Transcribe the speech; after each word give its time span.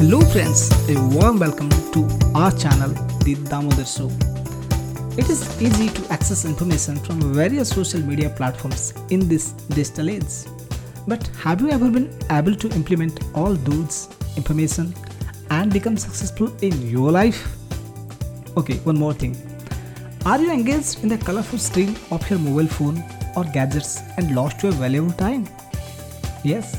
Hello 0.00 0.18
friends, 0.32 0.70
a 0.88 0.94
warm 1.14 1.38
welcome 1.38 1.68
to 1.92 2.08
our 2.34 2.50
channel 2.52 2.88
The 3.22 3.34
Damodar 3.50 3.84
Show. 3.84 4.08
It 5.18 5.28
is 5.28 5.60
easy 5.60 5.90
to 5.90 6.10
access 6.10 6.46
information 6.46 6.96
from 6.96 7.34
various 7.34 7.68
social 7.68 8.00
media 8.00 8.30
platforms 8.30 8.94
in 9.10 9.28
this 9.28 9.52
digital 9.76 10.08
age. 10.08 10.46
But 11.06 11.26
have 11.42 11.60
you 11.60 11.68
ever 11.68 11.90
been 11.90 12.10
able 12.30 12.54
to 12.54 12.70
implement 12.70 13.20
all 13.34 13.52
those 13.52 14.08
information 14.38 14.94
and 15.50 15.70
become 15.70 15.98
successful 15.98 16.50
in 16.62 16.88
your 16.88 17.12
life? 17.12 17.54
Okay, 18.56 18.78
one 18.78 18.98
more 18.98 19.12
thing. 19.12 19.36
Are 20.24 20.40
you 20.40 20.50
engaged 20.50 21.02
in 21.02 21.10
the 21.10 21.18
colorful 21.18 21.58
screen 21.58 21.94
of 22.10 22.28
your 22.30 22.38
mobile 22.38 22.68
phone 22.68 23.04
or 23.36 23.44
gadgets 23.44 24.00
and 24.16 24.34
lost 24.34 24.62
your 24.62 24.72
valuable 24.72 25.12
time? 25.12 25.46
Yes. 26.42 26.74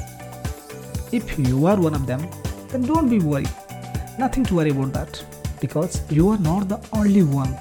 If 1.12 1.38
you 1.38 1.68
are 1.68 1.80
one 1.80 1.94
of 1.94 2.08
them, 2.08 2.28
then 2.72 2.84
don't 2.84 3.10
be 3.10 3.20
worried. 3.20 3.50
Nothing 4.18 4.44
to 4.46 4.56
worry 4.56 4.72
about 4.72 4.94
that 4.94 5.24
because 5.60 6.02
you 6.12 6.30
are 6.30 6.38
not 6.38 6.70
the 6.70 6.80
only 6.94 7.24
one. 7.24 7.58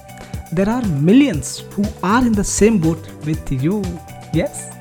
There 0.53 0.69
are 0.69 0.83
millions 0.87 1.61
who 1.73 1.85
are 2.03 2.25
in 2.25 2.33
the 2.33 2.45
same 2.45 2.79
boat 2.79 3.07
with 3.25 3.51
you. 3.53 3.83
Yes? 4.33 4.77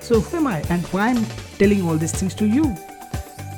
So, 0.00 0.20
who 0.20 0.38
am 0.38 0.46
I 0.46 0.62
and 0.70 0.84
why 0.86 1.08
I'm 1.08 1.24
telling 1.58 1.86
all 1.88 1.96
these 1.96 2.12
things 2.12 2.34
to 2.36 2.46
you? 2.46 2.76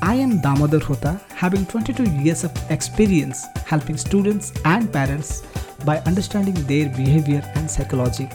I 0.02 0.14
am 0.16 0.40
Damodar 0.40 0.80
Hota, 0.80 1.20
having 1.34 1.64
22 1.64 2.04
years 2.22 2.42
of 2.44 2.52
experience 2.70 3.46
helping 3.72 3.96
students 3.96 4.52
and 4.64 4.92
parents 4.92 5.42
by 5.86 5.98
understanding 6.00 6.54
their 6.66 6.88
behavior 6.90 7.42
and 7.54 7.70
psychology. 7.70 8.28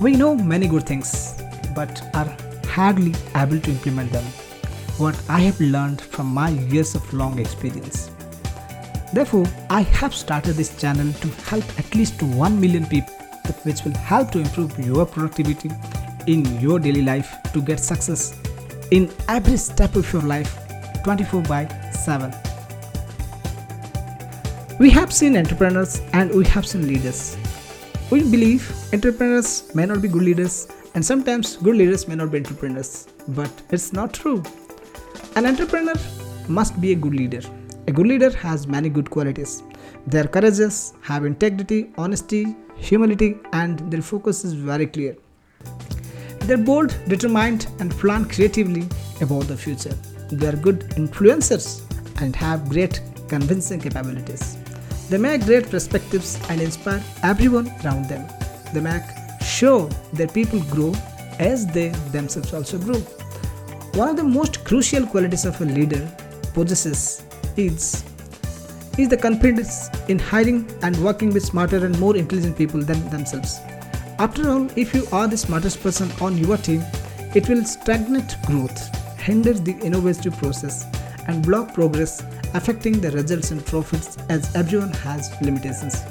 We 0.00 0.12
know 0.12 0.34
many 0.36 0.68
good 0.68 0.86
things, 0.86 1.42
but 1.74 2.02
are 2.14 2.30
hardly 2.68 3.14
able 3.34 3.58
to 3.58 3.70
implement 3.70 4.12
them. 4.12 4.24
What 5.00 5.18
I 5.30 5.40
have 5.40 5.58
learned 5.58 6.02
from 6.02 6.26
my 6.26 6.50
years 6.50 6.94
of 6.94 7.14
long 7.14 7.38
experience. 7.38 8.10
Therefore, 9.14 9.46
I 9.70 9.80
have 9.80 10.14
started 10.14 10.56
this 10.56 10.78
channel 10.78 11.10
to 11.22 11.28
help 11.44 11.64
at 11.78 11.94
least 11.94 12.22
1 12.22 12.60
million 12.60 12.84
people, 12.84 13.14
which 13.62 13.82
will 13.82 13.96
help 13.96 14.30
to 14.32 14.40
improve 14.40 14.78
your 14.78 15.06
productivity 15.06 15.70
in 16.26 16.44
your 16.60 16.78
daily 16.78 17.00
life 17.00 17.34
to 17.54 17.62
get 17.62 17.80
success 17.80 18.38
in 18.90 19.10
every 19.26 19.56
step 19.56 19.96
of 19.96 20.12
your 20.12 20.20
life 20.20 20.54
24 21.04 21.42
by 21.44 21.66
7. 21.92 22.30
We 24.78 24.90
have 24.90 25.14
seen 25.14 25.34
entrepreneurs 25.38 26.02
and 26.12 26.30
we 26.30 26.44
have 26.48 26.66
seen 26.66 26.86
leaders. 26.86 27.38
We 28.10 28.20
believe 28.20 28.70
entrepreneurs 28.92 29.74
may 29.74 29.86
not 29.86 30.02
be 30.02 30.08
good 30.08 30.24
leaders 30.24 30.68
and 30.94 31.02
sometimes 31.02 31.56
good 31.56 31.76
leaders 31.76 32.06
may 32.06 32.16
not 32.16 32.30
be 32.30 32.36
entrepreneurs, 32.36 33.08
but 33.28 33.50
it's 33.70 33.94
not 33.94 34.12
true. 34.12 34.42
An 35.36 35.46
entrepreneur 35.46 35.94
must 36.48 36.80
be 36.80 36.92
a 36.92 36.96
good 36.96 37.14
leader. 37.14 37.40
A 37.86 37.92
good 37.92 38.06
leader 38.06 38.30
has 38.36 38.66
many 38.66 38.88
good 38.88 39.10
qualities. 39.10 39.62
They 40.06 40.20
are 40.20 40.26
courageous, 40.26 40.94
have 41.02 41.24
integrity, 41.24 41.90
honesty, 41.96 42.56
humility, 42.76 43.38
and 43.52 43.78
their 43.90 44.02
focus 44.02 44.44
is 44.44 44.52
very 44.54 44.86
clear. 44.86 45.16
They're 46.40 46.56
bold, 46.56 46.94
determined, 47.08 47.66
and 47.78 47.90
plan 47.92 48.24
creatively 48.24 48.88
about 49.20 49.44
the 49.44 49.56
future. 49.56 49.94
They 50.30 50.46
are 50.48 50.56
good 50.56 50.80
influencers 50.90 51.82
and 52.20 52.34
have 52.36 52.68
great 52.68 53.00
convincing 53.28 53.80
capabilities. 53.80 54.56
They 55.08 55.18
make 55.18 55.44
great 55.44 55.68
perspectives 55.70 56.40
and 56.48 56.60
inspire 56.60 57.02
everyone 57.22 57.72
around 57.84 58.08
them. 58.08 58.26
They 58.72 58.80
make 58.80 59.02
sure 59.42 59.88
that 60.12 60.32
people 60.32 60.60
grow 60.70 60.94
as 61.38 61.66
they 61.66 61.88
themselves 62.12 62.54
also 62.54 62.78
grow. 62.78 63.02
One 63.94 64.08
of 64.08 64.16
the 64.16 64.22
most 64.22 64.64
crucial 64.64 65.04
qualities 65.04 65.44
of 65.44 65.60
a 65.60 65.64
leader 65.64 66.08
possesses 66.54 67.24
is, 67.56 68.04
is 68.96 69.08
the 69.08 69.16
confidence 69.16 69.88
in 70.08 70.16
hiring 70.16 70.70
and 70.82 70.96
working 71.02 71.32
with 71.32 71.44
smarter 71.44 71.84
and 71.84 71.98
more 71.98 72.16
intelligent 72.16 72.56
people 72.56 72.80
than 72.80 73.10
themselves. 73.10 73.58
After 74.20 74.48
all, 74.48 74.68
if 74.76 74.94
you 74.94 75.06
are 75.10 75.26
the 75.26 75.36
smartest 75.36 75.82
person 75.82 76.08
on 76.20 76.38
your 76.38 76.56
team, 76.56 76.84
it 77.34 77.48
will 77.48 77.64
stagnate 77.64 78.36
growth, 78.46 78.78
hinder 79.18 79.54
the 79.54 79.76
innovative 79.80 80.36
process, 80.36 80.86
and 81.26 81.44
block 81.44 81.74
progress, 81.74 82.22
affecting 82.54 83.00
the 83.00 83.10
results 83.10 83.50
and 83.50 83.66
profits 83.66 84.18
as 84.28 84.54
everyone 84.54 84.92
has 84.92 85.34
limitations. 85.42 86.04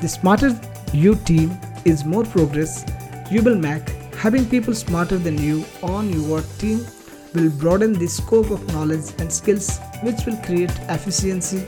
The 0.00 0.08
smarter 0.08 0.56
your 0.92 1.16
team 1.16 1.58
is 1.84 2.04
more 2.04 2.24
progress 2.24 2.84
you 3.28 3.42
will 3.42 3.56
make. 3.56 3.88
Having 4.14 4.48
people 4.50 4.74
smarter 4.74 5.18
than 5.18 5.36
you 5.36 5.64
on 5.82 6.12
your 6.12 6.40
team 6.58 6.86
will 7.34 7.50
broaden 7.50 7.92
the 7.92 8.06
scope 8.06 8.50
of 8.50 8.66
knowledge 8.72 9.12
and 9.18 9.32
skills, 9.32 9.78
which 10.02 10.24
will 10.24 10.36
create 10.38 10.70
efficiency, 10.88 11.58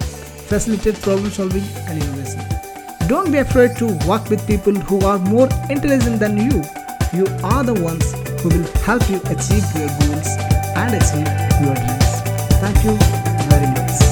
facilitate 0.49 1.01
problem 1.03 1.31
solving, 1.31 1.65
and 1.89 2.03
innovation. 2.03 2.45
Don't 3.09 3.31
be 3.31 3.39
afraid 3.39 3.77
to 3.79 3.87
work 4.07 4.29
with 4.31 4.47
people 4.47 4.75
who 4.75 5.01
are 5.05 5.19
more 5.19 5.49
intelligent 5.69 6.21
than 6.21 6.37
you. 6.37 6.63
You 7.13 7.27
are 7.43 7.65
the 7.65 7.75
ones 7.75 8.13
who 8.43 8.49
will 8.49 8.67
help 8.83 9.09
you 9.11 9.21
achieve 9.27 9.65
your 9.75 9.91
goals 9.99 10.31
and 10.77 10.95
achieve 10.95 11.31
your 11.65 11.75
dreams. 11.75 12.07
Thank 12.61 12.85
you 12.85 13.17